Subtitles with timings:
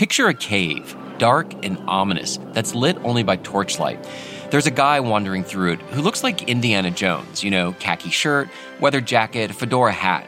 [0.00, 4.02] Picture a cave, dark and ominous, that's lit only by torchlight.
[4.50, 8.48] There's a guy wandering through it who looks like Indiana Jones, you know, khaki shirt,
[8.80, 10.26] weather jacket, fedora hat.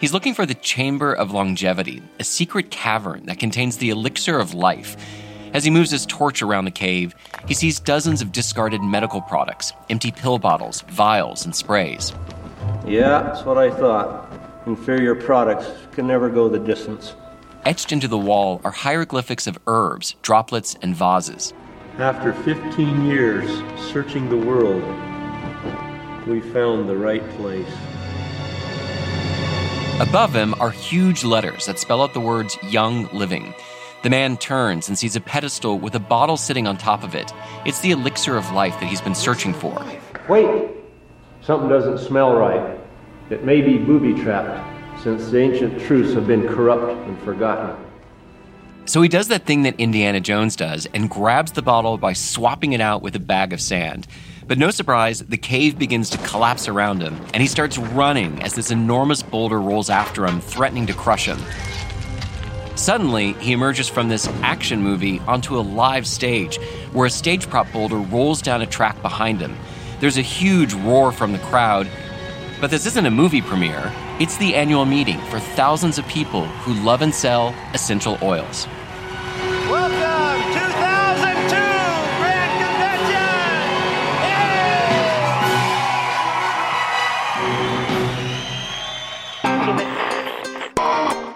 [0.00, 4.54] He's looking for the Chamber of Longevity, a secret cavern that contains the elixir of
[4.54, 4.96] life.
[5.52, 7.14] As he moves his torch around the cave,
[7.46, 12.14] he sees dozens of discarded medical products, empty pill bottles, vials, and sprays.
[12.86, 14.32] Yeah, that's what I thought.
[14.64, 17.14] Inferior products can never go the distance.
[17.66, 21.52] Etched into the wall are hieroglyphics of herbs, droplets, and vases.
[21.98, 23.50] After 15 years
[23.92, 24.82] searching the world,
[26.26, 27.68] we found the right place.
[30.00, 33.52] Above him are huge letters that spell out the words Young Living.
[34.02, 37.30] The man turns and sees a pedestal with a bottle sitting on top of it.
[37.66, 39.84] It's the elixir of life that he's been searching for.
[40.30, 40.70] Wait!
[41.42, 42.80] Something doesn't smell right.
[43.28, 44.69] It may be booby trapped,
[45.02, 47.76] since the ancient truths have been corrupt and forgotten.
[48.84, 52.72] So he does that thing that Indiana Jones does and grabs the bottle by swapping
[52.72, 54.06] it out with a bag of sand.
[54.46, 58.54] But no surprise, the cave begins to collapse around him, and he starts running as
[58.54, 61.38] this enormous boulder rolls after him, threatening to crush him.
[62.74, 66.58] Suddenly, he emerges from this action movie onto a live stage
[66.92, 69.56] where a stage prop boulder rolls down a track behind him.
[70.00, 71.86] There's a huge roar from the crowd,
[72.60, 73.90] but this isn't a movie premiere,
[74.20, 78.66] it's the annual meeting for thousands of people who love and sell essential oils.
[79.70, 81.56] Welcome, 2002
[82.20, 82.52] Grand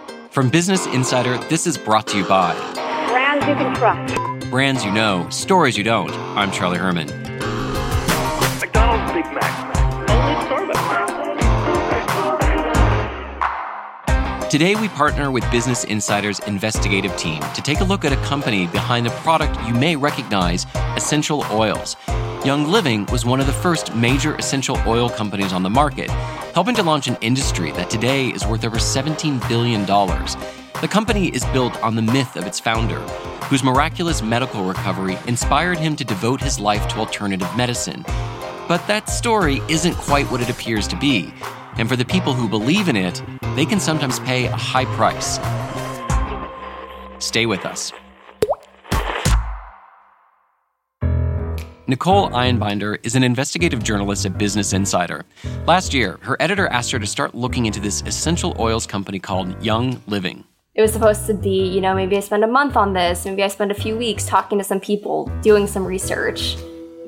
[0.07, 0.29] Convention!
[0.31, 2.53] From Business Insider, this is brought to you by
[3.09, 4.15] Brands you can trust.
[4.51, 6.11] Brands you know, stories you don't.
[6.37, 7.24] I'm Charlie Herman.
[14.55, 18.69] Today, we partner with Business Insider's investigative team to take a look at a company
[18.69, 21.97] behind a product you may recognize Essential Oils.
[22.45, 26.09] Young Living was one of the first major essential oil companies on the market,
[26.55, 29.85] helping to launch an industry that today is worth over $17 billion.
[29.85, 33.01] The company is built on the myth of its founder,
[33.49, 38.05] whose miraculous medical recovery inspired him to devote his life to alternative medicine.
[38.69, 41.35] But that story isn't quite what it appears to be.
[41.77, 43.23] And for the people who believe in it,
[43.57, 45.39] they can sometimes pay a high price.
[47.25, 47.93] Stay with us.
[51.87, 55.27] Nicole Einbinder is an investigative journalist at Business Insider.
[55.67, 59.63] Last year, her editor asked her to start looking into this essential oils company called
[59.63, 60.45] Young Living.
[60.75, 63.43] It was supposed to be, you know, maybe I spend a month on this, maybe
[63.43, 66.57] I spend a few weeks talking to some people, doing some research.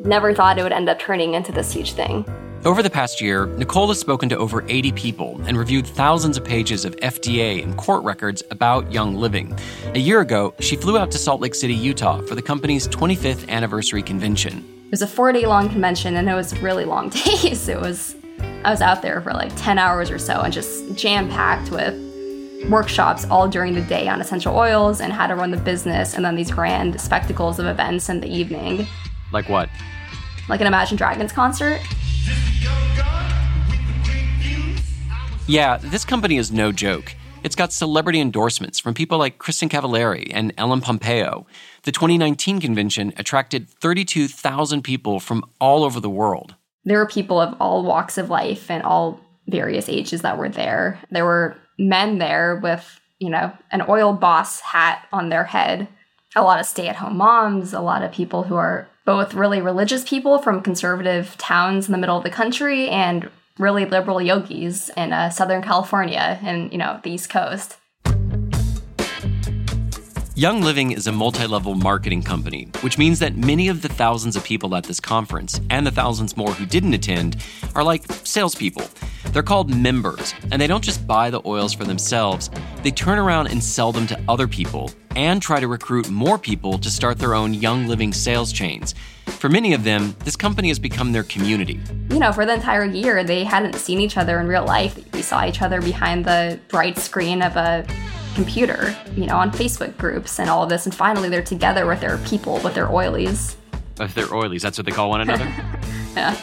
[0.04, 2.26] Never thought it would end up turning into this huge thing.
[2.66, 6.44] Over the past year, Nicole has spoken to over 80 people and reviewed thousands of
[6.44, 9.56] pages of FDA and court records about Young Living.
[9.94, 13.48] A year ago, she flew out to Salt Lake City, Utah for the company's 25th
[13.48, 14.68] anniversary convention.
[14.86, 17.08] It was a four day long convention and it was really long
[17.40, 17.68] days.
[17.68, 18.16] It was,
[18.64, 21.94] I was out there for like 10 hours or so and just jam packed with
[22.68, 26.24] workshops all during the day on essential oils and how to run the business and
[26.24, 28.88] then these grand spectacles of events in the evening.
[29.30, 29.68] Like what?
[30.48, 31.80] Like an Imagine Dragons concert.
[35.48, 37.14] Yeah, this company is no joke.
[37.44, 41.46] It's got celebrity endorsements from people like Kristin Cavallari and Ellen Pompeo.
[41.84, 46.56] The 2019 convention attracted 32,000 people from all over the world.
[46.84, 50.98] There were people of all walks of life and all various ages that were there.
[51.12, 55.86] There were men there with, you know, an oil boss hat on their head,
[56.34, 59.62] a lot of stay at home moms, a lot of people who are both really
[59.62, 64.90] religious people from conservative towns in the middle of the country and really liberal yogis
[64.96, 67.78] in uh, Southern California and, you know, the East Coast.
[70.38, 74.36] Young Living is a multi level marketing company, which means that many of the thousands
[74.36, 77.42] of people at this conference and the thousands more who didn't attend
[77.74, 78.86] are like salespeople.
[79.28, 82.50] They're called members, and they don't just buy the oils for themselves,
[82.82, 86.76] they turn around and sell them to other people and try to recruit more people
[86.80, 88.94] to start their own Young Living sales chains.
[89.24, 91.80] For many of them, this company has become their community.
[92.10, 94.98] You know, for the entire year, they hadn't seen each other in real life.
[95.14, 97.86] We saw each other behind the bright screen of a
[98.36, 100.84] computer, you know, on Facebook groups and all of this.
[100.84, 103.56] And finally, they're together with their people, with their oilies.
[103.98, 105.44] If they're oilies, that's what they call one another?
[106.14, 106.36] yeah.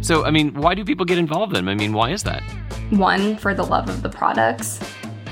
[0.00, 1.68] So, I mean, why do people get involved in them?
[1.68, 2.42] I mean, why is that?
[2.90, 4.80] One, for the love of the products.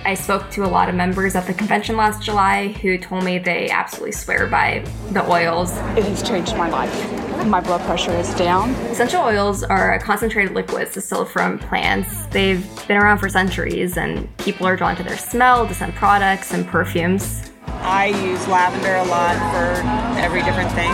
[0.05, 3.39] I spoke to a lot of members at the convention last July who told me
[3.39, 5.73] they absolutely swear by the oils.
[5.97, 7.47] It has changed my life.
[7.47, 8.71] My blood pressure is down.
[8.91, 12.27] Essential oils are concentrated liquids distilled from plants.
[12.27, 16.53] They've been around for centuries, and people are drawn to their smell, to scent products,
[16.53, 17.51] and perfumes.
[17.67, 20.93] I use lavender a lot for every different thing.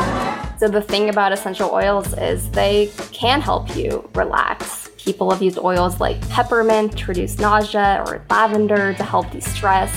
[0.58, 4.83] So, the thing about essential oils is they can help you relax.
[5.04, 9.92] People have used oils like peppermint to reduce nausea or lavender to help de stress.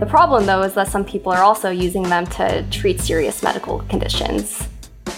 [0.00, 3.78] The problem, though, is that some people are also using them to treat serious medical
[3.82, 4.68] conditions.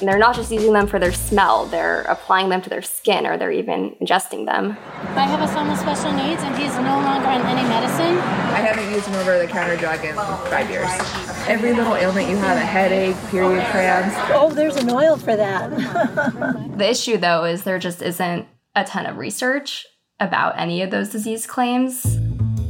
[0.01, 3.27] And they're not just using them for their smell, they're applying them to their skin
[3.27, 4.77] or they're even ingesting them.
[5.17, 8.19] I have a son with special needs and he's no longer on any medicine.
[8.53, 10.91] I haven't used an over the counter drug in five years.
[11.49, 14.15] Every little ailment you have, a headache, period cramps.
[14.35, 15.71] Oh, there's an oil for that.
[16.77, 19.87] the issue though is there just isn't a ton of research
[20.21, 22.19] about any of those disease claims.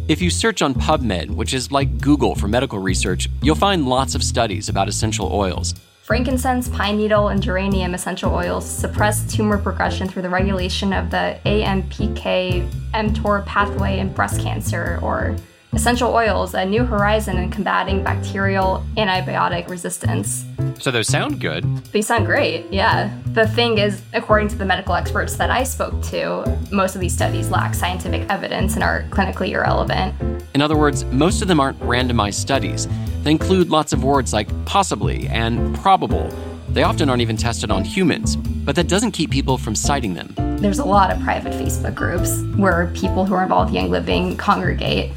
[0.08, 4.14] If you search on PubMed, which is like Google for medical research, you'll find lots
[4.14, 5.74] of studies about essential oils.
[6.04, 11.40] Frankincense, pine needle, and geranium essential oils suppress tumor progression through the regulation of the
[11.44, 15.34] AMPK mTOR pathway in breast cancer, or
[15.76, 20.46] essential oils, a new horizon in combating bacterial antibiotic resistance.
[20.78, 21.64] So those sound good.
[21.92, 23.14] They sound great, yeah.
[23.34, 27.12] The thing is, according to the medical experts that I spoke to, most of these
[27.12, 30.14] studies lack scientific evidence and are clinically irrelevant.
[30.54, 32.88] In other words, most of them aren't randomized studies.
[33.22, 36.30] They include lots of words like possibly and probable.
[36.70, 40.34] They often aren't even tested on humans, but that doesn't keep people from citing them.
[40.58, 44.38] There's a lot of private Facebook groups where people who are involved in Young Living
[44.38, 45.12] congregate,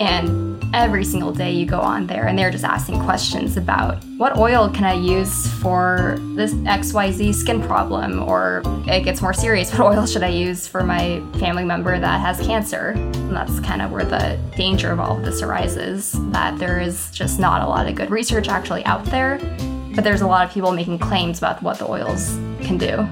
[0.00, 4.36] and every single day you go on there and they're just asking questions about what
[4.36, 8.22] oil can I use for this XYZ skin problem?
[8.22, 12.20] Or it gets more serious, what oil should I use for my family member that
[12.20, 12.90] has cancer?
[12.96, 17.10] And that's kind of where the danger of all of this arises that there is
[17.10, 19.38] just not a lot of good research actually out there,
[19.94, 22.30] but there's a lot of people making claims about what the oils
[22.62, 23.08] can do.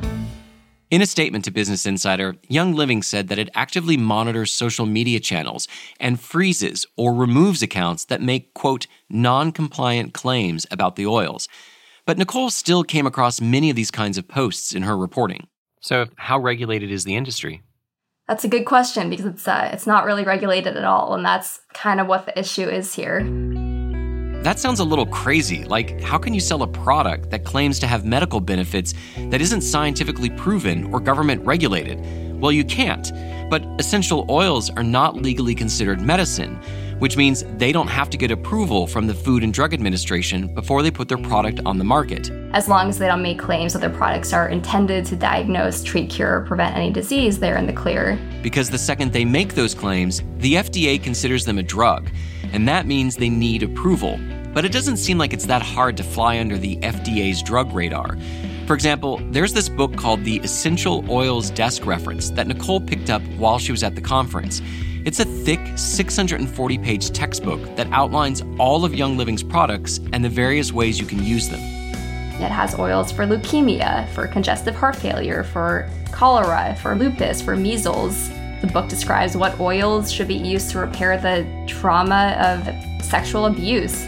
[0.90, 5.20] In a statement to Business Insider, Young Living said that it actively monitors social media
[5.20, 5.68] channels
[6.00, 11.46] and freezes or removes accounts that make, quote, non compliant claims about the oils.
[12.06, 15.46] But Nicole still came across many of these kinds of posts in her reporting.
[15.82, 17.60] So, how regulated is the industry?
[18.26, 21.60] That's a good question because it's uh, it's not really regulated at all, and that's
[21.74, 23.20] kind of what the issue is here.
[24.42, 25.64] That sounds a little crazy.
[25.64, 29.62] Like, how can you sell a product that claims to have medical benefits that isn't
[29.62, 31.98] scientifically proven or government regulated?
[32.40, 33.10] Well, you can't.
[33.50, 36.54] But essential oils are not legally considered medicine,
[37.00, 40.82] which means they don't have to get approval from the Food and Drug Administration before
[40.82, 42.30] they put their product on the market.
[42.52, 46.10] As long as they don't make claims that their products are intended to diagnose, treat,
[46.10, 48.16] cure, or prevent any disease, they're in the clear.
[48.40, 52.08] Because the second they make those claims, the FDA considers them a drug
[52.52, 54.18] and that means they need approval.
[54.58, 58.18] But it doesn't seem like it's that hard to fly under the FDA's drug radar.
[58.66, 63.22] For example, there's this book called The Essential Oils Desk Reference that Nicole picked up
[63.36, 64.60] while she was at the conference.
[65.04, 70.28] It's a thick 640 page textbook that outlines all of Young Living's products and the
[70.28, 71.60] various ways you can use them.
[72.42, 78.28] It has oils for leukemia, for congestive heart failure, for cholera, for lupus, for measles,
[78.60, 84.04] the book describes what oils should be used to repair the trauma of sexual abuse.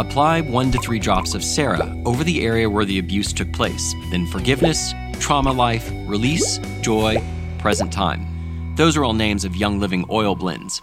[0.00, 3.94] Apply one to three drops of SARA over the area where the abuse took place.
[4.12, 7.20] Then forgiveness, trauma life, release, joy,
[7.58, 8.74] present time.
[8.76, 10.80] Those are all names of Young Living oil blends.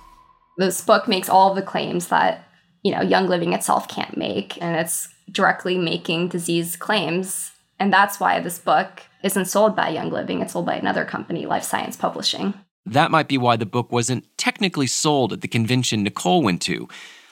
[0.58, 2.46] This book makes all the claims that,
[2.84, 7.54] you know, Young Living itself can't make, and it's directly making disease claims.
[7.80, 11.46] And that's why this book isn't sold by Young Living, it's sold by another company,
[11.46, 12.54] Life Science Publishing.
[12.86, 16.90] That might be why the book wasn't technically sold at the convention Nicole went to.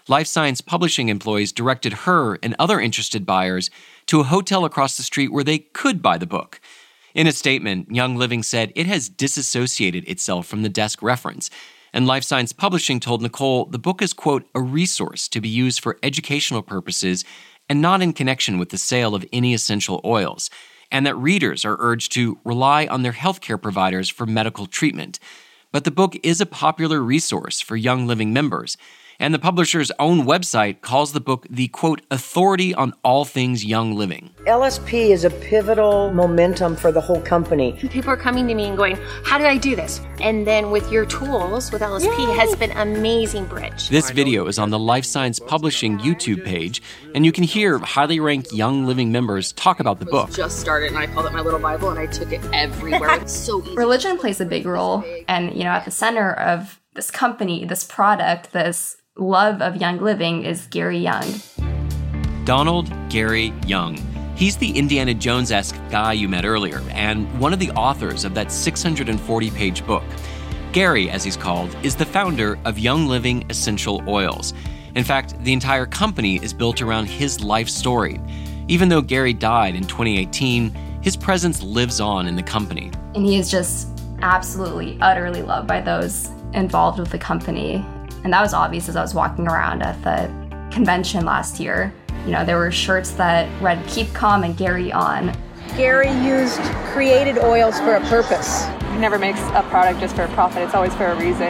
[0.09, 3.69] Life Science Publishing employees directed her and other interested buyers
[4.07, 6.59] to a hotel across the street where they could buy the book.
[7.15, 11.49] In a statement, Young Living said it has disassociated itself from the desk reference.
[11.93, 15.79] And Life Science Publishing told Nicole the book is, quote, a resource to be used
[15.79, 17.23] for educational purposes
[17.69, 20.49] and not in connection with the sale of any essential oils,
[20.91, 25.17] and that readers are urged to rely on their healthcare providers for medical treatment.
[25.71, 28.75] But the book is a popular resource for Young Living members,
[29.19, 33.93] and the publisher's own website calls the book the quote authority on all things young
[33.95, 34.29] living.
[34.47, 37.73] LSP is a pivotal momentum for the whole company.
[37.73, 40.91] People are coming to me and going, "How do I do this?" And then with
[40.91, 42.35] your tools with LSP Yay.
[42.35, 43.89] has been amazing bridge.
[43.89, 46.81] This video is on the Life Science Publishing YouTube page,
[47.15, 50.31] and you can hear highly ranked Young Living members talk about the book.
[50.31, 53.13] Just started, and I called it my little Bible, and I took it everywhere.
[53.21, 53.75] it's so easy.
[53.75, 57.83] Religion plays a big role, and you know, at the center of this company, this
[57.83, 61.23] product, this love of young living is Gary Young.
[62.45, 63.97] Donald Gary Young.
[64.35, 68.33] He's the Indiana Jones esque guy you met earlier, and one of the authors of
[68.33, 70.03] that 640 page book.
[70.71, 74.55] Gary, as he's called, is the founder of Young Living Essential Oils.
[74.95, 78.19] In fact, the entire company is built around his life story.
[78.67, 82.91] Even though Gary died in 2018, his presence lives on in the company.
[83.13, 83.87] And he is just
[84.23, 87.85] absolutely, utterly loved by those involved with the company.
[88.23, 90.31] And that was obvious as I was walking around at the
[90.71, 91.93] convention last year.
[92.25, 95.35] You know, there were shirts that read Keep Calm and Gary On.
[95.75, 96.61] Gary used
[96.93, 98.65] created oils for a purpose.
[98.91, 101.49] He never makes a product just for a profit, it's always for a reason.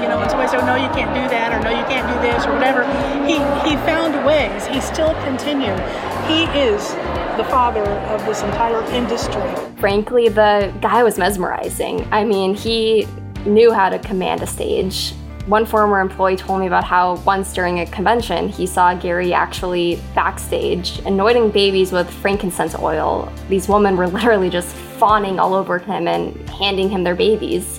[0.00, 2.20] You know, when somebody said, no, you can't do that, or no, you can't do
[2.26, 2.84] this, or whatever,
[3.26, 3.34] he,
[3.68, 4.66] he found ways.
[4.66, 5.78] He still continued.
[6.26, 6.90] He is
[7.36, 9.42] the father of this entire industry.
[9.78, 12.06] Frankly, the guy was mesmerizing.
[12.12, 13.06] I mean, he
[13.44, 15.14] knew how to command a stage
[15.46, 20.00] one former employee told me about how once during a convention, he saw Gary actually
[20.14, 23.30] backstage anointing babies with frankincense oil.
[23.50, 27.78] These women were literally just fawning all over him and handing him their babies.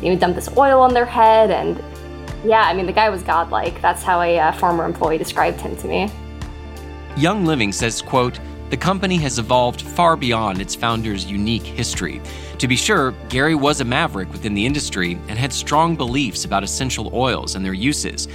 [0.00, 1.82] He would dump this oil on their head, and
[2.44, 3.82] yeah, I mean, the guy was godlike.
[3.82, 6.10] That's how a uh, former employee described him to me.
[7.16, 8.38] Young Living says, quote,
[8.70, 12.22] the company has evolved far beyond its founder's unique history.
[12.58, 16.62] To be sure, Gary was a maverick within the industry and had strong beliefs about
[16.62, 18.28] essential oils and their uses.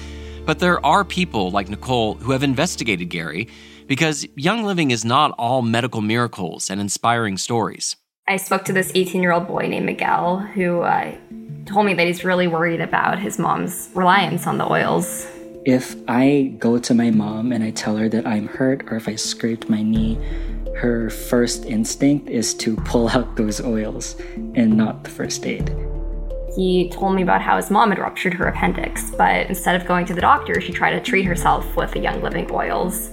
[0.45, 3.47] But there are people like Nicole who have investigated Gary
[3.87, 7.95] because Young Living is not all medical miracles and inspiring stories.
[8.27, 11.15] I spoke to this 18 year old boy named Miguel who uh,
[11.65, 15.27] told me that he's really worried about his mom's reliance on the oils
[15.65, 19.07] if I go to my mom and I tell her that I'm hurt or if
[19.07, 20.15] I scraped my knee,
[20.77, 24.15] her first instinct is to pull out those oils
[24.53, 25.75] and not the first aid.
[26.55, 30.05] He told me about how his mom had ruptured her appendix, but instead of going
[30.05, 33.09] to the doctor, she tried to treat herself with the Young Living oils.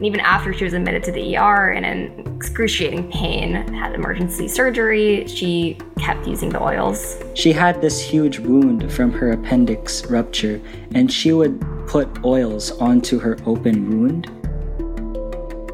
[0.00, 4.48] And even after she was admitted to the ER and in excruciating pain, had emergency
[4.48, 7.18] surgery, she kept using the oils.
[7.34, 10.58] She had this huge wound from her appendix rupture,
[10.94, 14.30] and she would put oils onto her open wound.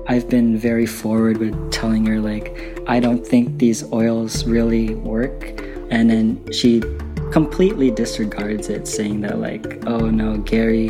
[0.08, 5.60] I've been very forward with telling her, like, I don't think these oils really work.
[5.92, 6.82] And then she
[7.30, 10.88] completely disregards it, saying that, like, oh no, Gary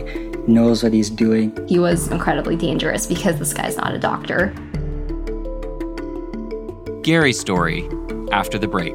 [0.48, 1.56] knows what he's doing.
[1.68, 4.54] He was incredibly dangerous because this guy's not a doctor.
[7.02, 7.88] Gary's story
[8.32, 8.94] after the break.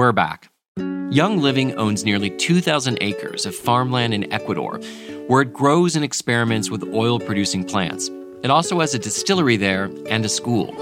[0.00, 0.48] We're back.
[1.10, 4.80] Young Living owns nearly 2,000 acres of farmland in Ecuador,
[5.26, 8.08] where it grows and experiments with oil producing plants.
[8.42, 10.74] It also has a distillery there and a school.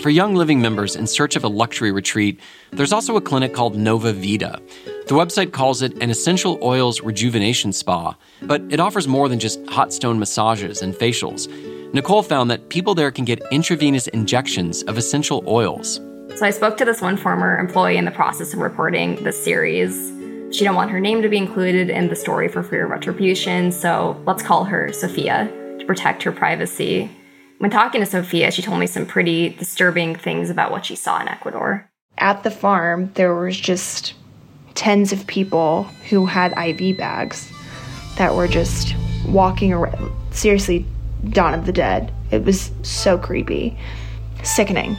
[0.00, 2.40] For Young Living members in search of a luxury retreat,
[2.72, 4.60] there's also a clinic called Nova Vida.
[5.06, 9.64] The website calls it an essential oils rejuvenation spa, but it offers more than just
[9.68, 11.46] hot stone massages and facials.
[11.94, 16.00] Nicole found that people there can get intravenous injections of essential oils.
[16.36, 19.94] So I spoke to this one former employee in the process of reporting this series.
[20.50, 23.70] She didn't want her name to be included in the story for fear of retribution,
[23.70, 27.10] so let's call her Sophia to protect her privacy.
[27.58, 31.20] When talking to Sophia, she told me some pretty disturbing things about what she saw
[31.20, 31.90] in Ecuador.
[32.16, 34.14] At the farm, there was just
[34.74, 37.52] tens of people who had IV bags
[38.16, 38.94] that were just
[39.26, 40.10] walking around.
[40.34, 40.86] Seriously,
[41.30, 42.12] Dawn of the Dead.
[42.30, 43.78] It was so creepy,
[44.42, 44.96] sickening.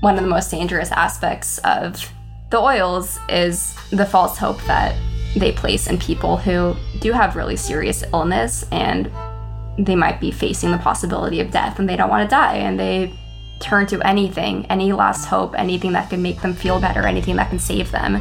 [0.00, 2.10] One of the most dangerous aspects of
[2.50, 4.96] the oils is the false hope that
[5.36, 9.10] they place in people who do have really serious illness and
[9.78, 12.78] they might be facing the possibility of death and they don't want to die and
[12.78, 13.16] they
[13.60, 17.50] turn to anything, any last hope, anything that can make them feel better, anything that
[17.50, 18.20] can save them.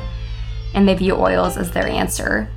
[0.76, 2.50] And they view oils as their answer.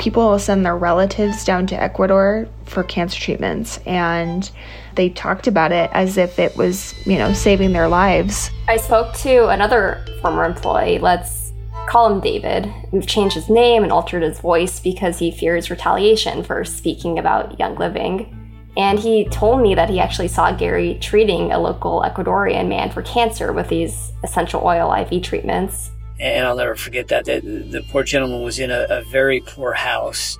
[0.00, 4.50] People will send their relatives down to Ecuador for cancer treatments and
[4.94, 8.50] they talked about it as if it was, you know, saving their lives.
[8.66, 11.52] I spoke to another former employee, let's
[11.86, 12.72] call him David.
[12.92, 17.58] We've changed his name and altered his voice because he fears retaliation for speaking about
[17.58, 18.34] Young Living.
[18.78, 23.02] And he told me that he actually saw Gary treating a local Ecuadorian man for
[23.02, 25.90] cancer with these essential oil IV treatments.
[26.20, 27.24] And I'll never forget that.
[27.24, 30.38] The, the poor gentleman was in a, a, very poor house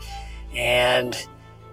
[0.55, 1.17] and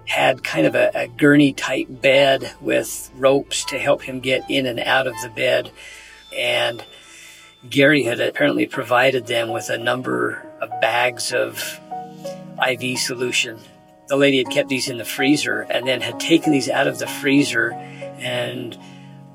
[0.06, 4.64] had kind of a, a gurney type bed with ropes to help him get in
[4.64, 5.70] and out of the bed.
[6.34, 6.82] And
[7.68, 11.78] Gary had apparently provided them with a number of bags of
[12.66, 13.58] IV solution.
[14.06, 16.98] The lady had kept these in the freezer and then had taken these out of
[16.98, 18.78] the freezer and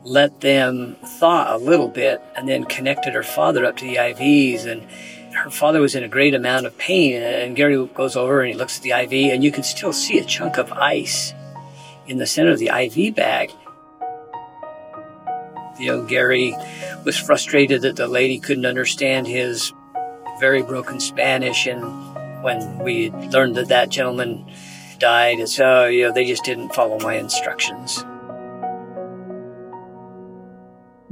[0.04, 4.66] let them thaw a little bit and then connected her father up to the IVs
[4.66, 4.84] and
[5.34, 8.58] her father was in a great amount of pain and Gary goes over and he
[8.58, 11.34] looks at the IV and you can still see a chunk of ice
[12.06, 13.52] in the center of the IV bag.
[15.80, 16.56] You know, Gary
[17.04, 19.74] was frustrated that the lady couldn't understand his
[20.40, 21.66] very broken Spanish.
[21.66, 21.82] And
[22.44, 24.46] when we learned that that gentleman
[25.00, 28.04] died, oh, you know, they just didn't follow my instructions.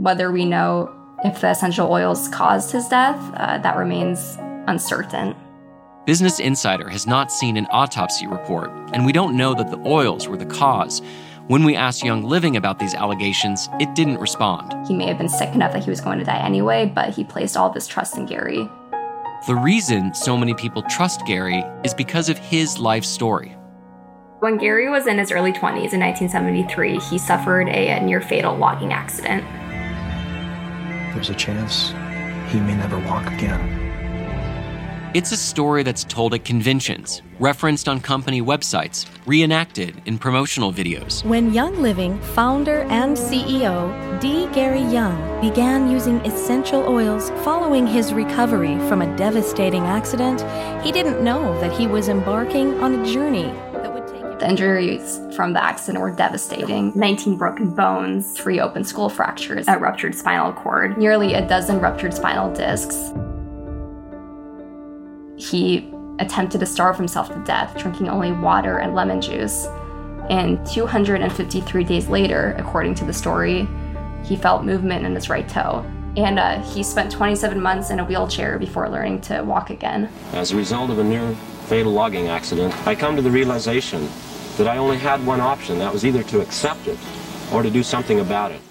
[0.01, 0.91] Whether we know
[1.23, 4.35] if the essential oils caused his death, uh, that remains
[4.65, 5.35] uncertain.
[6.07, 10.27] Business Insider has not seen an autopsy report, and we don't know that the oils
[10.27, 11.03] were the cause.
[11.45, 14.73] When we asked Young Living about these allegations, it didn't respond.
[14.87, 17.23] He may have been sick enough that he was going to die anyway, but he
[17.23, 18.67] placed all of his trust in Gary.
[19.45, 23.55] The reason so many people trust Gary is because of his life story.
[24.39, 28.93] When Gary was in his early 20s in 1973, he suffered a near fatal logging
[28.93, 29.45] accident.
[31.13, 31.89] There's a chance
[32.51, 33.81] he may never walk again.
[35.13, 41.25] It's a story that's told at conventions, referenced on company websites, reenacted in promotional videos.
[41.25, 44.47] When Young Living founder and CEO D.
[44.53, 50.41] Gary Young began using essential oils following his recovery from a devastating accident,
[50.81, 53.53] he didn't know that he was embarking on a journey
[54.41, 59.77] the injuries from the accident were devastating 19 broken bones, three open skull fractures, a
[59.77, 63.13] ruptured spinal cord, nearly a dozen ruptured spinal discs.
[65.37, 69.67] He attempted to starve himself to death, drinking only water and lemon juice.
[70.29, 73.67] And 253 days later, according to the story,
[74.23, 75.85] he felt movement in his right toe.
[76.17, 80.09] And uh, he spent 27 months in a wheelchair before learning to walk again.
[80.33, 81.35] As a result of a near
[81.67, 84.09] fatal logging accident, I come to the realization
[84.61, 86.99] that I only had one option that was either to accept it
[87.51, 88.61] or to do something about it.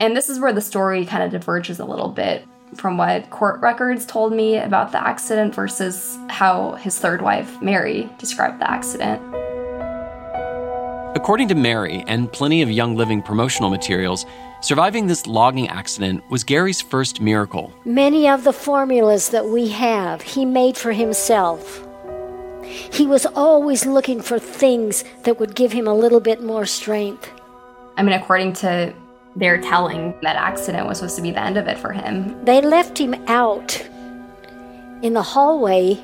[0.00, 3.60] And this is where the story kind of diverges a little bit from what court
[3.60, 9.22] records told me about the accident versus how his third wife, Mary, described the accident.
[11.16, 14.26] According to Mary and plenty of Young Living promotional materials,
[14.62, 17.72] surviving this logging accident was Gary's first miracle.
[17.84, 21.86] Many of the formulas that we have, he made for himself.
[22.64, 27.30] He was always looking for things that would give him a little bit more strength.
[27.96, 28.94] I mean, according to
[29.36, 32.44] their telling, that accident was supposed to be the end of it for him.
[32.44, 33.80] They left him out
[35.02, 35.98] in the hallway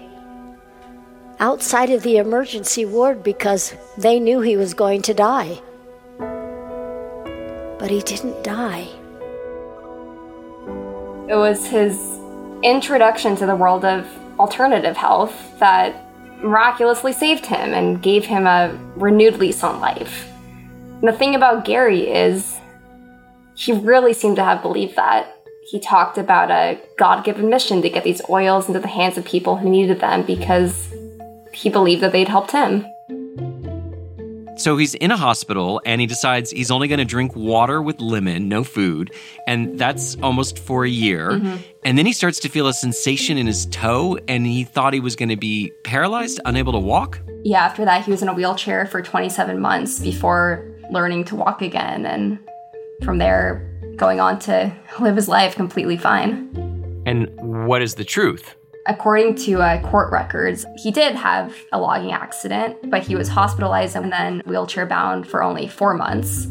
[1.39, 5.61] outside of the emergency ward because they knew he was going to die.
[7.79, 8.89] But he didn't die.
[11.29, 11.99] It was his
[12.63, 14.07] introduction to the world of
[14.39, 16.06] alternative health that
[16.43, 20.29] miraculously saved him and gave him a renewed lease on life.
[21.01, 22.57] And the thing about Gary is,
[23.55, 25.33] he really seemed to have believed that.
[25.71, 29.25] He talked about a God given mission to get these oils into the hands of
[29.25, 30.95] people who needed them because
[31.53, 32.87] he believed that they'd helped him.
[34.57, 38.01] So he's in a hospital and he decides he's only going to drink water with
[38.01, 39.13] lemon, no food.
[39.47, 41.33] And that's almost for a year.
[41.33, 41.57] Mm-hmm.
[41.85, 45.01] And then he starts to feel a sensation in his toe and he thought he
[45.01, 47.21] was going to be paralyzed, unable to walk.
[47.45, 51.61] Yeah, after that, he was in a wheelchair for 27 months before learning to walk
[51.61, 52.07] again.
[52.07, 52.39] And
[53.05, 57.03] from there, going on to live his life completely fine.
[57.07, 57.29] And
[57.67, 58.57] what is the truth?
[58.89, 63.97] According to uh, court records, he did have a logging accident, but he was hospitalized
[63.97, 66.47] and then wheelchair bound for only four months.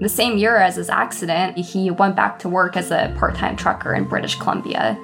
[0.00, 3.56] The same year as his accident, he went back to work as a part time
[3.56, 4.96] trucker in British Columbia.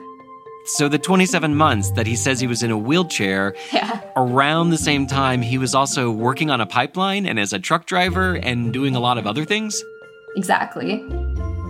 [0.66, 4.01] So, the 27 months that he says he was in a wheelchair, Yeah.
[4.16, 7.87] around the same time, he was also working on a pipeline and as a truck
[7.87, 9.83] driver and doing a lot of other things.
[10.37, 11.01] Exactly.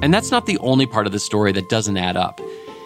[0.03, 2.40] And that's not the only part of the story that doesn't add up.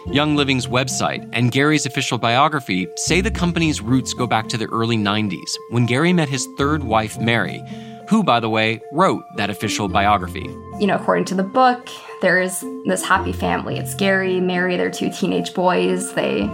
[0.07, 4.67] Young Living's website and Gary's official biography say the company's roots go back to the
[4.67, 7.63] early 90s when Gary met his third wife, Mary,
[8.09, 10.49] who, by the way, wrote that official biography.
[10.79, 11.89] You know, according to the book,
[12.23, 13.77] there's this happy family.
[13.77, 16.15] It's Gary, Mary, their two teenage boys.
[16.15, 16.49] They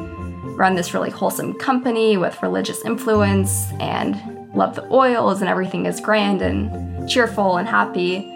[0.57, 4.16] run this really wholesome company with religious influence and
[4.54, 8.30] love the oils, and everything is grand and cheerful and happy.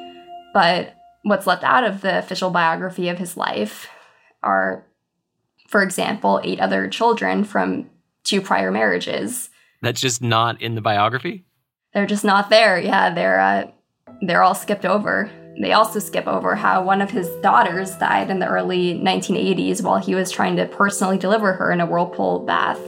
[0.54, 3.88] But what's left out of the official biography of his life
[4.42, 4.84] are,
[5.68, 7.88] for example, eight other children from
[8.24, 9.50] two prior marriages.
[9.82, 11.44] That's just not in the biography?
[11.94, 12.80] They're just not there.
[12.80, 13.70] Yeah, they're uh,
[14.22, 15.30] they're all skipped over.
[15.60, 19.98] They also skip over how one of his daughters died in the early 1980s while
[19.98, 22.78] he was trying to personally deliver her in a whirlpool bath.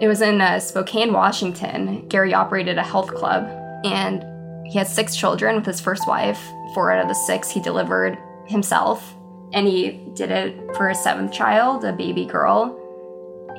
[0.00, 2.06] It was in uh, Spokane, Washington.
[2.08, 3.44] Gary operated a health club,
[3.84, 4.24] and
[4.66, 6.40] he had six children with his first wife.
[6.74, 9.14] Four out of the six he delivered himself,
[9.52, 12.74] and he did it for his seventh child, a baby girl.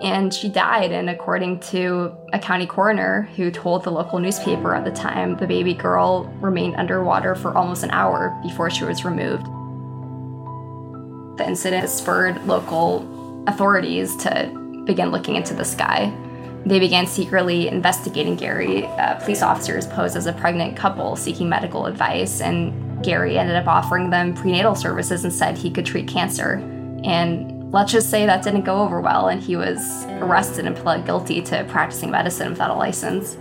[0.01, 4.85] And she died, and according to a county coroner who told the local newspaper at
[4.85, 9.45] the time, the baby girl remained underwater for almost an hour before she was removed.
[11.37, 16.15] The incident spurred local authorities to begin looking into this guy.
[16.65, 18.85] They began secretly investigating Gary.
[18.85, 23.67] Uh, police officers posed as a pregnant couple seeking medical advice, and Gary ended up
[23.67, 26.55] offering them prenatal services and said he could treat cancer.
[27.03, 31.05] And let's just say that didn't go over well, and he was arrested and pled
[31.05, 33.37] guilty to practicing medicine without a license.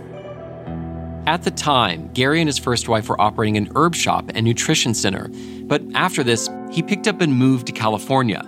[1.27, 4.93] At the time, Gary and his first wife were operating an herb shop and nutrition
[4.93, 5.29] center.
[5.63, 8.41] But after this, he picked up and moved to California.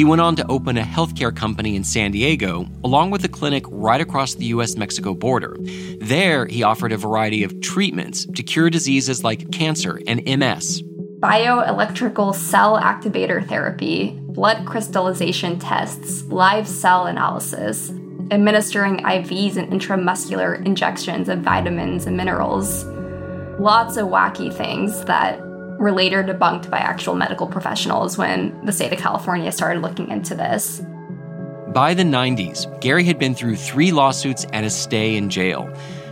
[0.00, 3.66] He went on to open a healthcare company in San Diego, along with a clinic
[3.68, 5.58] right across the US Mexico border.
[6.00, 10.82] There, he offered a variety of treatments to cure diseases like cancer and MS.
[11.18, 17.90] Bioelectrical cell activator therapy, blood crystallization tests, live cell analysis,
[18.30, 22.84] administering IVs and intramuscular injections of vitamins and minerals.
[23.60, 25.49] Lots of wacky things that
[25.80, 30.34] were later debunked by actual medical professionals when the state of California started looking into
[30.34, 30.82] this.
[31.68, 35.64] By the 90s, Gary had been through three lawsuits and a stay in jail.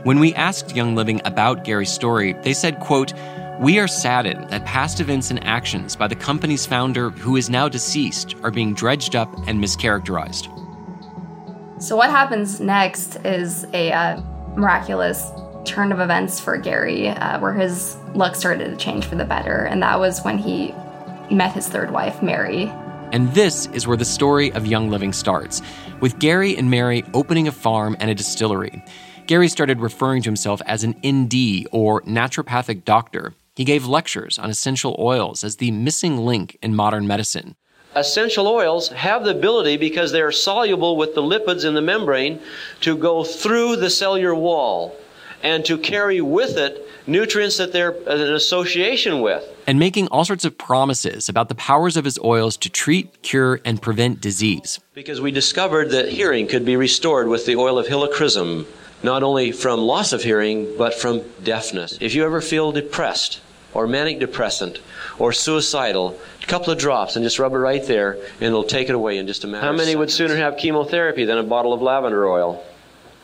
[0.05, 3.13] When we asked Young Living about Gary's story, they said, quote,
[3.61, 7.69] we are saddened that past events and actions by the company's founder, who is now
[7.69, 10.47] deceased, are being dredged up and mischaracterized.
[11.83, 14.23] So, what happens next is a uh,
[14.57, 15.31] miraculous
[15.69, 19.65] turn of events for Gary, uh, where his luck started to change for the better.
[19.65, 20.75] And that was when he
[21.31, 22.73] met his third wife, Mary.
[23.13, 25.61] And this is where the story of Young Living starts,
[26.01, 28.83] with Gary and Mary opening a farm and a distillery.
[29.27, 33.35] Gary started referring to himself as an ND, or naturopathic doctor.
[33.55, 37.57] He gave lectures on essential oils as the missing link in modern medicine.
[37.95, 42.41] Essential oils have the ability, because they are soluble with the lipids in the membrane,
[42.81, 44.97] to go through the cellular wall
[45.43, 49.45] and to carry with it nutrients that they're uh, in association with.
[49.67, 53.61] And making all sorts of promises about the powers of his oils to treat, cure,
[53.65, 54.81] and prevent disease.
[54.95, 58.67] Because we discovered that hearing could be restored with the oil of helichrysum,
[59.03, 61.99] not only from loss of hearing, but from deafness.
[62.01, 63.41] If you ever feel depressed,
[63.75, 64.81] or manic depressant,
[65.19, 68.89] or suicidal, a couple of drops and just rub it right there, and it'll take
[68.89, 71.73] it away in just a matter How many would sooner have chemotherapy than a bottle
[71.73, 72.65] of lavender oil?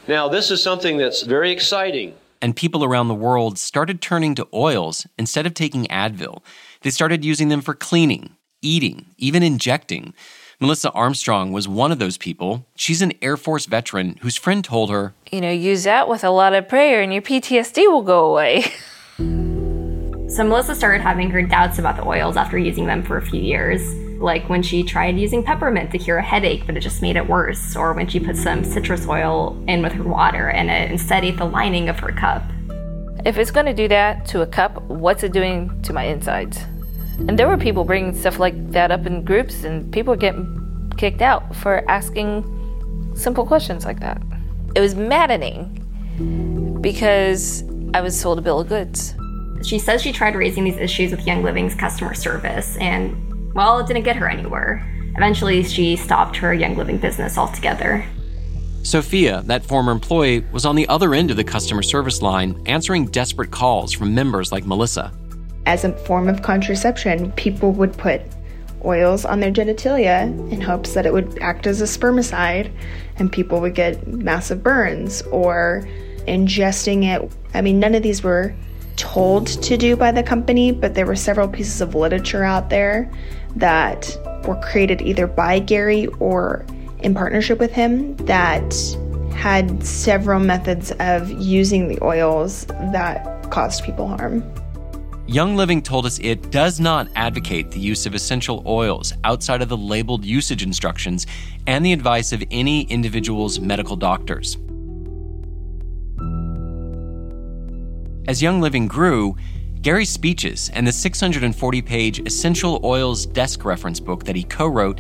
[0.07, 2.15] Now, this is something that's very exciting.
[2.43, 6.43] And people around the world started turning to oils instead of taking Advil.
[6.83, 10.13] They started using them for cleaning, eating, even injecting.
[10.61, 12.67] Melissa Armstrong was one of those people.
[12.77, 16.31] She's an Air Force veteran whose friend told her, You know, use that with a
[16.31, 18.63] lot of prayer and your PTSD will go away.
[19.17, 23.41] so Melissa started having her doubts about the oils after using them for a few
[23.41, 23.81] years.
[24.19, 27.29] Like when she tried using peppermint to cure a headache, but it just made it
[27.29, 31.25] worse, or when she put some citrus oil in with her water and it instead
[31.25, 32.43] ate the lining of her cup.
[33.25, 36.59] If it's going to do that to a cup, what's it doing to my insides?
[37.19, 41.23] And there were people bringing stuff like that up in groups, and people getting kicked
[41.23, 42.45] out for asking
[43.15, 44.21] simple questions like that.
[44.75, 45.81] It was maddening
[46.81, 49.15] because I was sold a bill of goods.
[49.63, 53.17] She says she tried raising these issues with Young Living's customer service, and
[53.55, 54.85] well, it didn't get her anywhere.
[55.17, 58.05] Eventually, she stopped her Young Living business altogether.
[58.83, 63.07] Sophia, that former employee, was on the other end of the customer service line, answering
[63.07, 65.13] desperate calls from members like Melissa.
[65.67, 68.21] As a form of contraception, people would put
[68.85, 72.71] oils on their genitalia in hopes that it would act as a spermicide
[73.17, 75.89] and people would get massive burns or
[76.29, 77.33] ingesting it.
[77.55, 78.55] I mean, none of these were
[78.97, 83.11] told to do by the company, but there were several pieces of literature out there
[83.57, 86.65] that were created either by Gary or
[87.01, 88.75] in partnership with him that
[89.35, 94.43] had several methods of using the oils that caused people harm.
[95.27, 99.71] Young Living told us it does not advocate the use of essential oils outside of
[99.71, 101.27] the labeled usage instructions
[101.67, 104.59] and the advice of any individual's medical doctors.
[108.27, 109.37] As Young Living grew,
[109.83, 114.99] Gary's speeches and the 640 page Essential Oils Desk Reference book that he co wrote,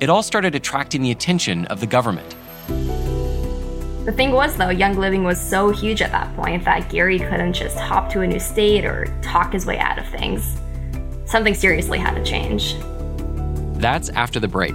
[0.00, 2.34] it all started attracting the attention of the government.
[4.04, 7.52] The thing was, though, Young Living was so huge at that point that Gary couldn't
[7.52, 10.56] just hop to a new state or talk his way out of things.
[11.26, 12.74] Something seriously had to change.
[13.78, 14.74] That's after the break.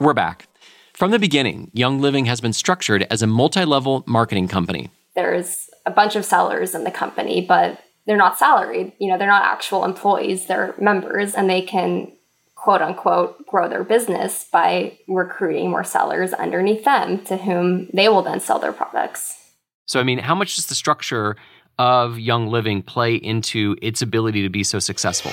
[0.00, 0.48] We're back.
[0.94, 4.90] From the beginning, Young Living has been structured as a multi level marketing company.
[5.14, 8.90] There's a bunch of sellers in the company, but they're not salaried.
[8.98, 12.10] You know, they're not actual employees, they're members, and they can
[12.56, 18.22] quote unquote grow their business by recruiting more sellers underneath them to whom they will
[18.22, 19.36] then sell their products.
[19.86, 21.36] So, I mean, how much does the structure
[21.80, 25.32] of Young Living play into its ability to be so successful?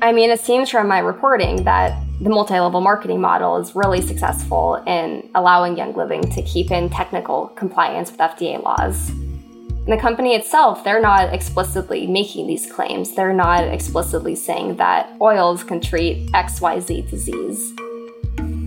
[0.00, 4.00] I mean, it seems from my reporting that the multi level marketing model is really
[4.00, 9.10] successful in allowing Young Living to keep in technical compliance with FDA laws.
[9.10, 13.16] And the company itself, they're not explicitly making these claims.
[13.16, 17.74] They're not explicitly saying that oils can treat XYZ disease.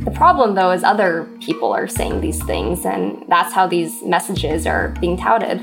[0.04, 4.68] The problem, though, is other people are saying these things, and that's how these messages
[4.68, 5.62] are being touted.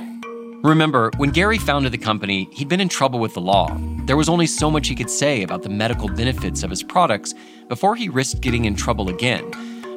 [0.62, 3.74] Remember, when Gary founded the company, he'd been in trouble with the law.
[4.04, 7.32] There was only so much he could say about the medical benefits of his products
[7.68, 9.50] before he risked getting in trouble again.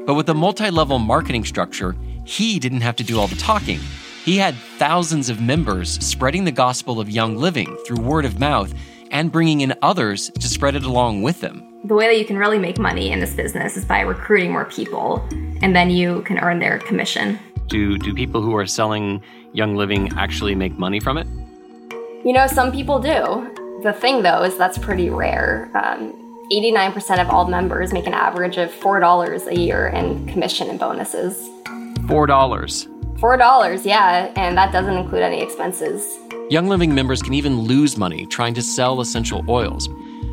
[0.05, 3.79] But with the multi level marketing structure, he didn't have to do all the talking.
[4.23, 8.73] He had thousands of members spreading the gospel of young living through word of mouth
[9.11, 11.61] and bringing in others to spread it along with them.
[11.83, 14.63] The way that you can really make money in this business is by recruiting more
[14.63, 15.27] people,
[15.61, 17.37] and then you can earn their commission.
[17.67, 19.21] Do, do people who are selling
[19.53, 21.27] Young Living actually make money from it?
[22.25, 23.81] You know, some people do.
[23.83, 25.69] The thing, though, is that's pretty rare.
[25.75, 26.19] Um,
[26.51, 31.49] 89% of all members make an average of $4 a year in commission and bonuses.
[32.07, 32.89] $4.
[33.19, 36.17] Four dollars, yeah, and that doesn't include any expenses.
[36.49, 39.87] Young Living members can even lose money trying to sell essential oils.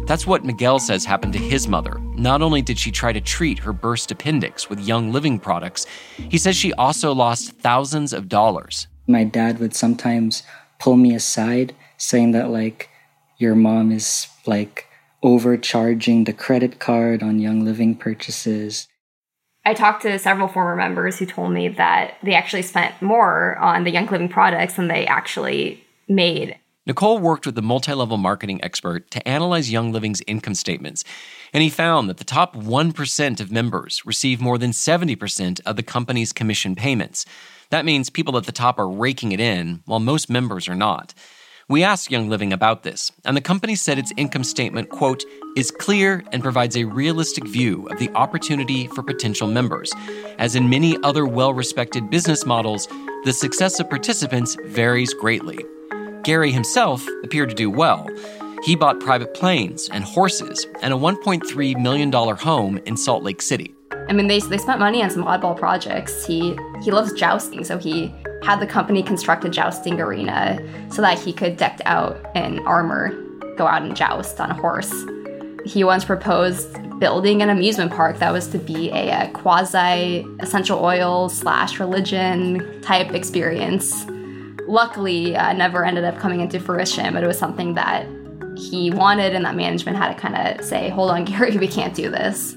[0.06, 2.00] That's what Miguel says happened to his mother.
[2.16, 6.36] Not only did she try to treat her burst appendix with Young Living products, he
[6.36, 8.88] says she also lost thousands of dollars.
[9.10, 10.42] My dad would sometimes
[10.78, 12.88] pull me aside saying that, like,
[13.38, 14.86] your mom is like
[15.22, 18.86] overcharging the credit card on Young Living purchases.
[19.64, 23.84] I talked to several former members who told me that they actually spent more on
[23.84, 26.56] the Young Living products than they actually made.
[26.86, 31.04] Nicole worked with the multi level marketing expert to analyze Young Living's income statements,
[31.52, 35.82] and he found that the top 1% of members receive more than 70% of the
[35.82, 37.26] company's commission payments.
[37.70, 41.14] That means people at the top are raking it in, while most members are not.
[41.68, 45.24] We asked Young Living about this, and the company said its income statement, quote,
[45.56, 49.92] is clear and provides a realistic view of the opportunity for potential members.
[50.36, 52.88] As in many other well respected business models,
[53.24, 55.64] the success of participants varies greatly.
[56.24, 58.08] Gary himself appeared to do well.
[58.64, 63.72] He bought private planes and horses and a $1.3 million home in Salt Lake City.
[64.10, 66.26] I mean, they, they spent money on some oddball projects.
[66.26, 70.58] He he loves jousting, so he had the company construct a jousting arena
[70.90, 73.12] so that he could, decked out in armor,
[73.56, 74.92] go out and joust on a horse.
[75.64, 80.84] He once proposed building an amusement park that was to be a, a quasi essential
[80.84, 84.06] oil slash religion type experience.
[84.66, 88.08] Luckily, uh, never ended up coming into fruition, but it was something that
[88.56, 91.94] he wanted, and that management had to kind of say, "Hold on, Gary, we can't
[91.94, 92.56] do this."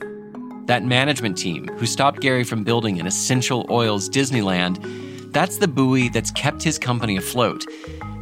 [0.66, 6.08] That management team who stopped Gary from building an essential oils Disneyland, that's the buoy
[6.10, 7.66] that's kept his company afloat.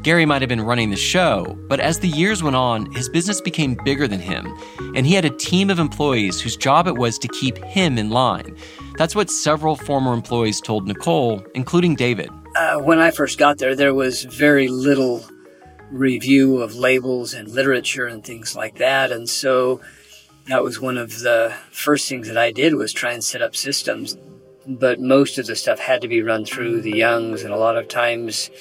[0.02, 3.40] Gary might have been running the show, but as the years went on, his business
[3.40, 4.52] became bigger than him,
[4.96, 8.10] and he had a team of employees whose job it was to keep him in
[8.10, 8.58] line.
[8.98, 12.32] That's what several former employees told Nicole, including David.
[12.56, 15.24] Uh, when I first got there, there was very little
[15.92, 19.82] review of labels and literature and things like that, and so
[20.48, 23.56] that was one of the first things that I did was try and set up
[23.56, 24.18] systems.
[24.68, 27.78] But most of the stuff had to be run through the Youngs, and a lot
[27.78, 28.52] of times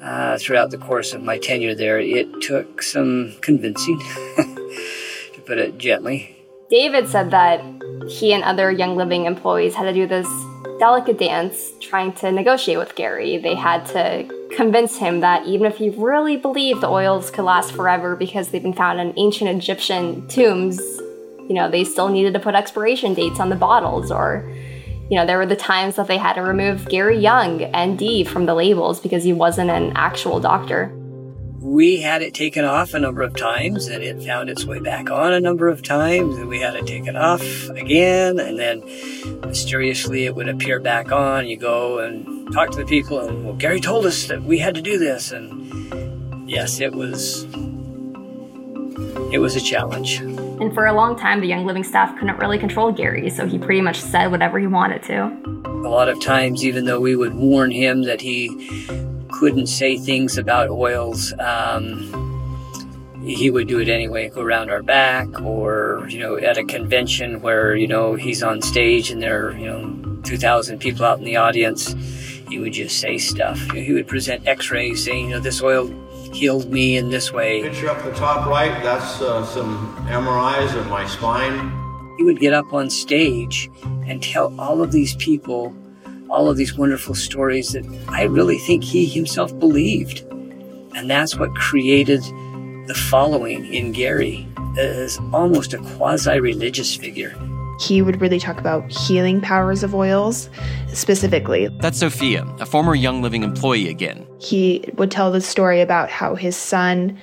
[0.00, 3.98] uh, throughout the course of my tenure there, it took some convincing,
[4.36, 6.36] to put it gently.
[6.70, 7.62] David said that
[8.08, 10.26] he and other Young Living employees had to do this
[10.78, 13.38] delicate dance trying to negotiate with Gary.
[13.38, 17.72] They had to convince him that even if he really believed the oils could last
[17.72, 20.80] forever because they've been found in ancient Egyptian tombs,
[21.48, 24.50] you know, they still needed to put expiration dates on the bottles or
[25.08, 28.46] you know, there were the times that they had to remove Gary Young, ND, from
[28.46, 30.92] the labels because he wasn't an actual doctor.
[31.60, 35.10] We had it taken off a number of times and it found its way back
[35.10, 38.80] on a number of times and we had it taken off again and then
[39.40, 41.46] mysteriously it would appear back on.
[41.46, 44.74] You go and talk to the people and, well, Gary told us that we had
[44.74, 45.32] to do this.
[45.32, 47.44] And yes, it was,
[49.32, 50.20] it was a challenge.
[50.58, 53.58] And for a long time, the Young Living staff couldn't really control Gary, so he
[53.58, 55.26] pretty much said whatever he wanted to.
[55.66, 58.48] A lot of times, even though we would warn him that he
[59.32, 62.10] couldn't say things about oils, um,
[63.22, 67.42] he would do it anyway, go around our back, or, you know, at a convention
[67.42, 71.24] where, you know, he's on stage and there are, you know, 2,000 people out in
[71.24, 71.92] the audience,
[72.48, 73.58] he would just say stuff.
[73.72, 75.88] He would present x rays saying, you know, this oil
[76.36, 77.62] healed me in this way.
[77.62, 81.72] Picture up the top right, that's uh, some MRIs of my spine.
[82.18, 83.70] He would get up on stage
[84.06, 85.74] and tell all of these people
[86.28, 90.20] all of these wonderful stories that I really think he himself believed.
[90.94, 92.22] And that's what created
[92.86, 94.46] the following in Gary
[94.78, 97.34] as almost a quasi religious figure.
[97.78, 100.48] He would really talk about healing powers of oils
[100.88, 101.68] specifically.
[101.80, 104.26] That's Sophia, a former Young Living employee again.
[104.38, 107.18] He would tell the story about how his son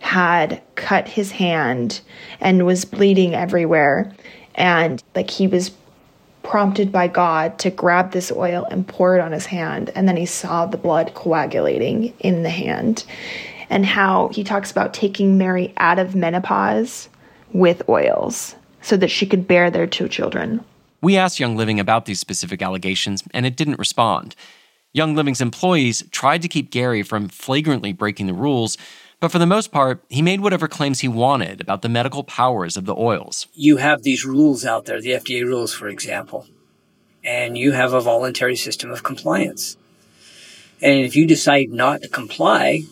[0.00, 2.00] had cut his hand
[2.40, 4.12] and was bleeding everywhere.
[4.54, 5.72] And like he was
[6.42, 9.90] prompted by God to grab this oil and pour it on his hand.
[9.96, 13.04] And then he saw the blood coagulating in the hand.
[13.68, 17.08] And how he talks about taking Mary out of menopause
[17.52, 18.54] with oils
[18.86, 20.64] so that she could bear their two children.
[21.02, 24.36] We asked Young Living about these specific allegations, and it didn't respond.
[24.92, 28.78] Young Living's employees tried to keep Gary from flagrantly breaking the rules,
[29.18, 32.76] but for the most part, he made whatever claims he wanted about the medical powers
[32.76, 33.48] of the oils.
[33.54, 36.46] You have these rules out there, the FDA rules, for example,
[37.24, 39.76] and you have a voluntary system of compliance.
[40.80, 42.82] And if you decide not to comply,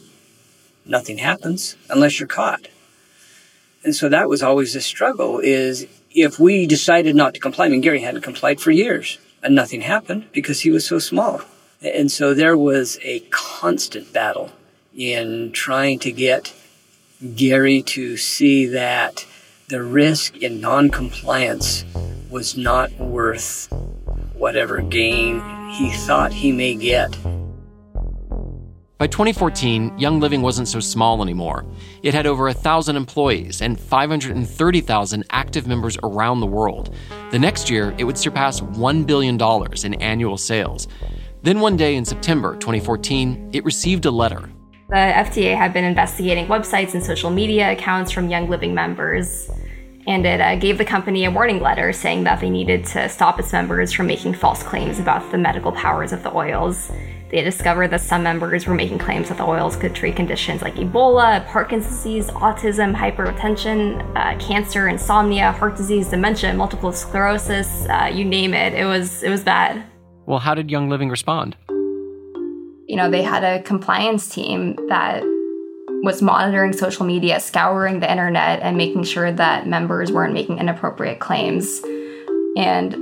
[0.85, 2.67] nothing happens unless you're caught.
[3.85, 7.69] And so that was always the struggle is if we decided not to comply, I
[7.69, 11.43] mean, Gary hadn't complied for years and nothing happened because he was so small.
[11.83, 14.51] And so there was a constant battle
[14.97, 16.55] in trying to get
[17.37, 19.27] Gary to see that
[19.69, 21.85] the risk in noncompliance
[22.31, 23.69] was not worth
[24.33, 27.17] whatever gain he thought he may get.
[29.05, 31.67] By 2014, Young Living wasn't so small anymore.
[32.03, 36.95] It had over 1,000 employees and 530,000 active members around the world.
[37.31, 39.39] The next year, it would surpass $1 billion
[39.85, 40.89] in annual sales.
[41.43, 44.49] Then one day in September 2014, it received a letter.
[44.89, 49.51] The FDA had been investigating websites and social media accounts from Young Living members,
[50.07, 53.39] and it uh, gave the company a warning letter saying that they needed to stop
[53.39, 56.91] its members from making false claims about the medical powers of the oils.
[57.35, 60.77] They discovered that some members were making claims that the oils could treat conditions like
[60.77, 68.25] Ebola, Parkinson's disease, autism, hypertension, uh, cancer, insomnia, heart disease, dementia, multiple sclerosis, uh, you
[68.25, 68.73] name it.
[68.75, 69.85] It was it was bad.
[70.27, 71.57] Well, how did Young Living respond?
[72.87, 75.25] You know, they had a compliance team that
[76.05, 81.19] was monitoring social media, scouring the internet, and making sure that members weren't making inappropriate
[81.19, 81.81] claims.
[82.57, 82.95] And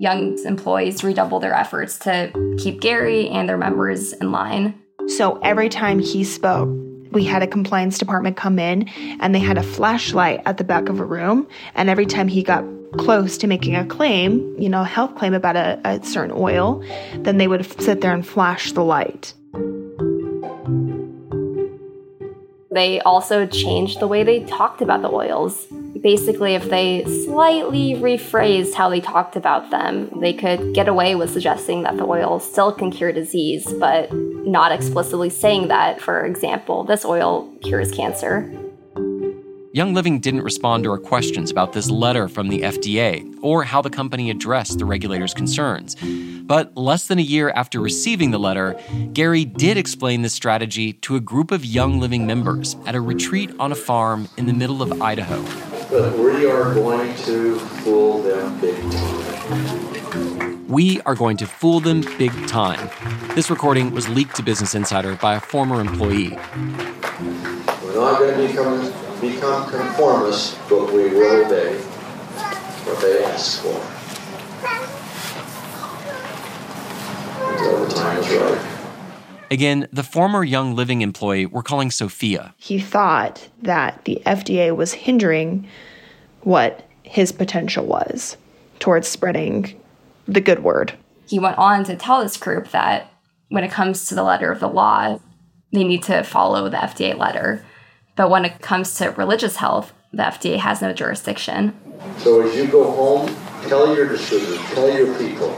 [0.00, 4.80] Young's employees redouble their efforts to keep Gary and their members in line.
[5.08, 6.68] So every time he spoke,
[7.10, 8.88] we had a compliance department come in
[9.20, 11.48] and they had a flashlight at the back of a room.
[11.74, 12.64] And every time he got
[12.96, 16.84] close to making a claim, you know, a health claim about a, a certain oil,
[17.16, 19.34] then they would sit there and flash the light.
[22.70, 25.66] They also changed the way they talked about the oils.
[26.02, 31.30] Basically, if they slightly rephrased how they talked about them, they could get away with
[31.30, 36.84] suggesting that the oil still can cure disease, but not explicitly saying that, for example,
[36.84, 38.52] this oil cures cancer.
[39.72, 43.82] Young Living didn't respond to our questions about this letter from the FDA or how
[43.82, 45.94] the company addressed the regulator's concerns.
[46.42, 48.80] But less than a year after receiving the letter,
[49.12, 53.50] Gary did explain this strategy to a group of Young Living members at a retreat
[53.60, 55.44] on a farm in the middle of Idaho.
[55.90, 60.66] But we are going to fool them big time.
[60.68, 62.90] We are going to fool them big time.
[63.34, 66.36] This recording was leaked to Business Insider by a former employee.
[67.82, 73.80] We're not going to become become conformists, but we will obey what they ask for.
[77.50, 78.77] Until the time is right.
[79.50, 82.54] Again, the former Young Living employee we're calling Sophia.
[82.58, 85.66] He thought that the FDA was hindering
[86.42, 88.36] what his potential was
[88.78, 89.80] towards spreading
[90.26, 90.92] the good word.
[91.26, 93.10] He went on to tell this group that
[93.48, 95.18] when it comes to the letter of the law,
[95.72, 97.64] they need to follow the FDA letter.
[98.16, 101.74] But when it comes to religious health, the FDA has no jurisdiction.
[102.18, 103.34] So as you go home,
[103.68, 105.50] tell your distributors, tell your people,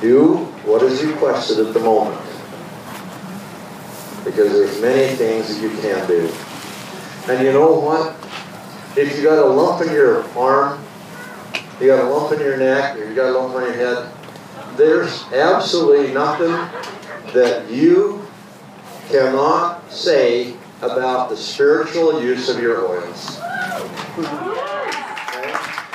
[0.00, 2.20] do what is requested at the moment.
[4.28, 6.30] Because there's many things that you can do.
[7.32, 8.14] And you know what?
[8.96, 10.84] If you got a lump in your arm,
[11.80, 14.12] you got a lump in your neck, or you got a lump on your head,
[14.76, 16.52] there's absolutely nothing
[17.32, 18.26] that you
[19.08, 23.36] cannot say about the spiritual use of your oils.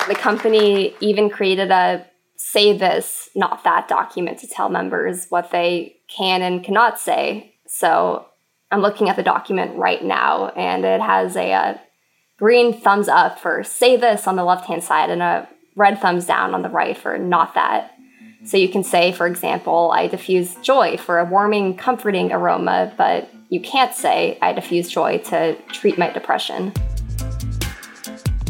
[0.07, 5.97] The company even created a say this, not that document to tell members what they
[6.07, 7.52] can and cannot say.
[7.75, 8.27] So
[8.69, 11.81] I'm looking at the document right now, and it has a, a
[12.37, 16.27] green thumbs up for say this on the left hand side and a red thumbs
[16.27, 17.91] down on the right for not that.
[17.91, 18.45] Mm-hmm.
[18.45, 23.27] So you can say, for example, I diffuse joy for a warming, comforting aroma, but
[23.49, 26.73] you can't say, I diffuse joy to treat my depression.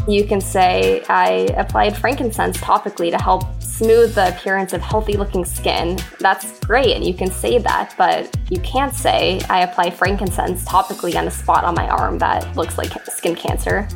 [0.06, 3.44] You can say, I applied frankincense topically to help
[3.76, 5.98] smooth the appearance of healthy looking skin.
[6.20, 11.16] That's great, and you can say that, but you can't say, I apply frankincense topically
[11.16, 13.88] on a spot on my arm that looks like skin cancer.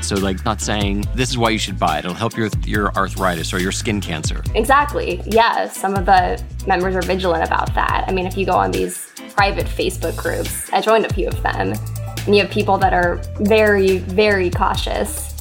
[0.00, 2.04] So, like, not saying this is why you should buy it.
[2.04, 4.42] It'll help your your arthritis or your skin cancer.
[4.54, 5.20] Exactly.
[5.26, 8.04] Yeah, some of the members are vigilant about that.
[8.06, 11.42] I mean, if you go on these private Facebook groups, I joined a few of
[11.42, 15.35] them, and you have people that are very, very cautious.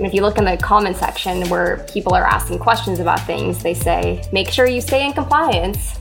[0.00, 3.62] And if you look in the comment section where people are asking questions about things,
[3.62, 5.98] they say, make sure you stay in compliance.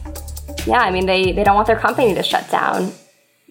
[0.66, 2.94] Yeah, I mean, they, they don't want their company to shut down.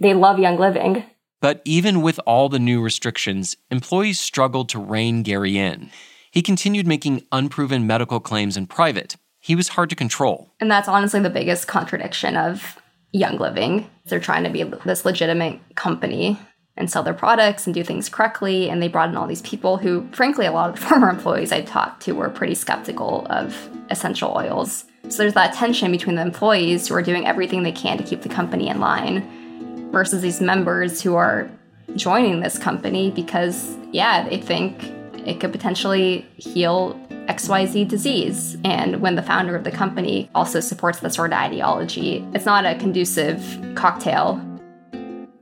[0.00, 1.04] They love Young Living.
[1.42, 5.90] But even with all the new restrictions, employees struggled to rein Gary in.
[6.30, 9.16] He continued making unproven medical claims in private.
[9.40, 10.54] He was hard to control.
[10.60, 12.80] And that's honestly the biggest contradiction of
[13.12, 13.86] Young Living.
[14.06, 16.38] They're trying to be this legitimate company,
[16.78, 18.70] and sell their products and do things correctly.
[18.70, 21.52] And they brought in all these people who, frankly, a lot of the former employees
[21.52, 24.84] I talked to were pretty skeptical of essential oils.
[25.08, 28.22] So there's that tension between the employees who are doing everything they can to keep
[28.22, 31.50] the company in line versus these members who are
[31.96, 34.84] joining this company because, yeah, they think
[35.26, 36.94] it could potentially heal
[37.26, 38.56] XYZ disease.
[38.64, 42.64] And when the founder of the company also supports this sort of ideology, it's not
[42.64, 43.42] a conducive
[43.74, 44.40] cocktail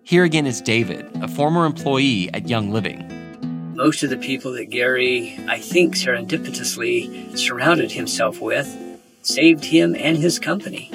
[0.07, 3.03] here again is David, a former employee at Young Living.
[3.75, 8.73] Most of the people that Gary, I think serendipitously surrounded himself with,
[9.23, 10.93] saved him and his company,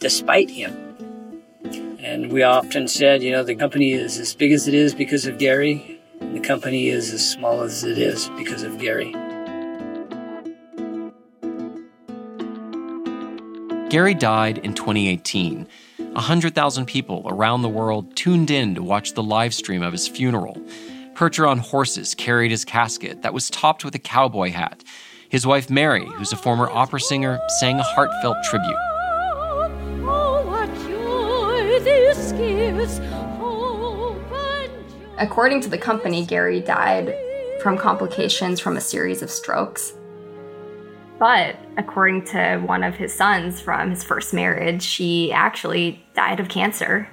[0.00, 0.72] despite him.
[2.00, 5.26] And we often said, you know, the company is as big as it is because
[5.26, 9.12] of Gary, and the company is as small as it is because of Gary.
[13.90, 15.68] Gary died in 2018
[16.12, 20.60] 100,000 people around the world tuned in to watch the live stream of his funeral.
[21.14, 24.82] Percheron horses carried his casket that was topped with a cowboy hat.
[25.28, 28.76] His wife Mary, who's a former opera singer, sang a heartfelt tribute.
[35.18, 37.14] According to the company, Gary died
[37.62, 39.92] from complications from a series of strokes.
[41.20, 46.48] But according to one of his sons from his first marriage, she actually died of
[46.48, 47.06] cancer.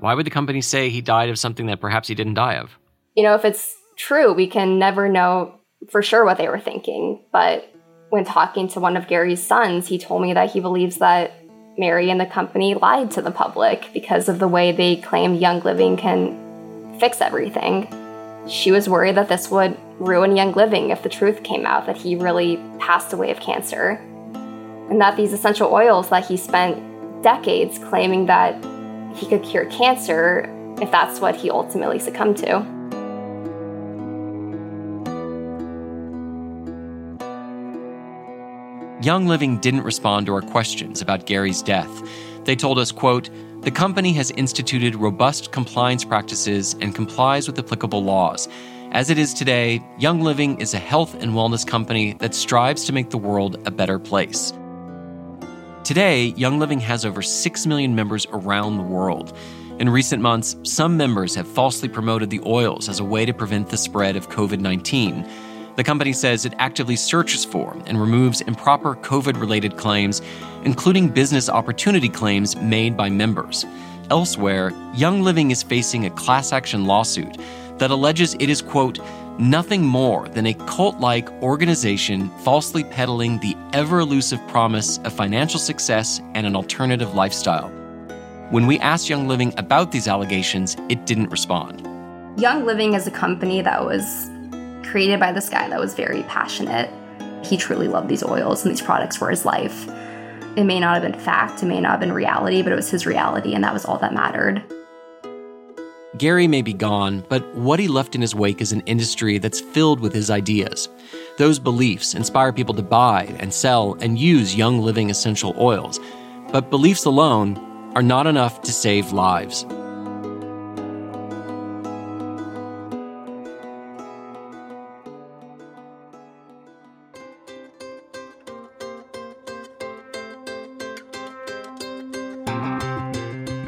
[0.00, 2.78] Why would the company say he died of something that perhaps he didn't die of?
[3.14, 5.54] You know, if it's true, we can never know
[5.90, 7.22] for sure what they were thinking.
[7.30, 7.70] But
[8.08, 11.32] when talking to one of Gary's sons, he told me that he believes that
[11.76, 15.60] Mary and the company lied to the public because of the way they claimed Young
[15.60, 17.86] Living can fix everything.
[18.48, 21.96] She was worried that this would ruin Young Living if the truth came out that
[21.96, 24.00] he really passed away of cancer.
[24.90, 28.54] And that these essential oils that he spent decades claiming that
[29.14, 32.64] he could cure cancer, if that's what he ultimately succumbed to.
[39.02, 41.90] Young Living didn't respond to our questions about Gary's death.
[42.44, 43.30] They told us, quote,
[43.62, 48.48] the company has instituted robust compliance practices and complies with applicable laws.
[48.96, 52.94] As it is today, Young Living is a health and wellness company that strives to
[52.94, 54.54] make the world a better place.
[55.84, 59.36] Today, Young Living has over 6 million members around the world.
[59.78, 63.68] In recent months, some members have falsely promoted the oils as a way to prevent
[63.68, 65.28] the spread of COVID 19.
[65.76, 70.22] The company says it actively searches for and removes improper COVID related claims,
[70.64, 73.66] including business opportunity claims made by members.
[74.08, 77.36] Elsewhere, Young Living is facing a class action lawsuit
[77.78, 78.98] that alleges it is, quote,
[79.38, 85.60] nothing more than a cult like organization falsely peddling the ever elusive promise of financial
[85.60, 87.68] success and an alternative lifestyle.
[88.50, 91.80] When we asked Young Living about these allegations, it didn't respond.
[92.40, 94.30] Young Living is a company that was
[94.88, 96.90] created by this guy that was very passionate.
[97.44, 99.88] He truly loved these oils, and these products were his life.
[100.56, 102.88] It may not have been fact, it may not have been reality, but it was
[102.88, 104.62] his reality, and that was all that mattered.
[106.18, 109.60] Gary may be gone, but what he left in his wake is an industry that's
[109.60, 110.88] filled with his ideas.
[111.36, 116.00] Those beliefs inspire people to buy and sell and use Young Living essential oils.
[116.52, 117.58] But beliefs alone
[117.94, 119.66] are not enough to save lives.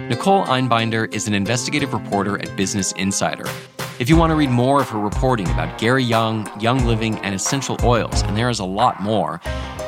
[0.09, 3.45] Nicole Einbinder is an investigative reporter at Business Insider.
[3.99, 7.35] If you want to read more of her reporting about Gary Young, Young Living, and
[7.35, 9.39] essential oils, and there is a lot more,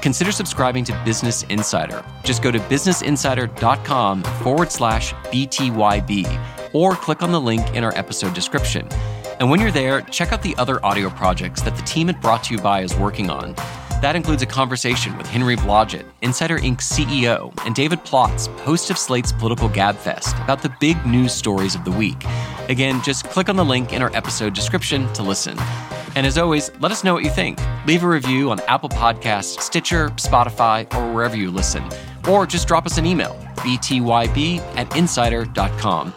[0.03, 2.05] consider subscribing to Business Insider.
[2.23, 8.35] Just go to businessinsider.com forward slash BTYB or click on the link in our episode
[8.35, 8.87] description.
[9.39, 12.45] And when you're there, check out the other audio projects that the team at Brought
[12.45, 13.55] to You By is working on.
[14.01, 16.78] That includes a conversation with Henry Blodget, Insider Inc.
[16.78, 21.84] CEO, and David Plotz, host of Slate's Political Gabfest, about the big news stories of
[21.84, 22.24] the week.
[22.70, 25.59] Again, just click on the link in our episode description to listen.
[26.14, 27.59] And as always, let us know what you think.
[27.86, 31.84] Leave a review on Apple Podcasts, Stitcher, Spotify, or wherever you listen.
[32.26, 36.14] Or just drop us an email, btyb at insider.com.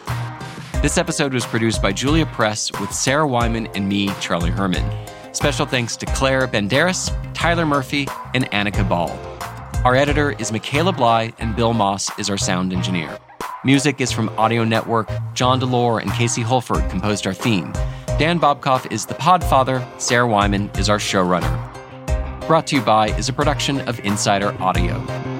[0.81, 4.89] This episode was produced by Julia Press with Sarah Wyman and me, Charlie Herman.
[5.33, 9.09] Special thanks to Claire Banderas, Tyler Murphy, and Annika Ball.
[9.83, 13.17] Our editor is Michaela Bly, and Bill Moss is our sound engineer.
[13.65, 15.09] Music is from Audio Network.
[15.33, 17.71] John Delore and Casey Holford composed our theme.
[18.19, 19.83] Dan Bobkoff is the podfather.
[19.99, 21.51] Sarah Wyman is our showrunner.
[22.47, 25.32] Brought to you by is a production of Insider Audio.